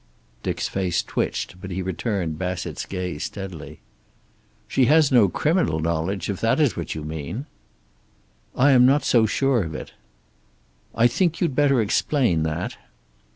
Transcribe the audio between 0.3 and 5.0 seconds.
Dick's face twitched, but he returned Bassett's gaze steadily. "She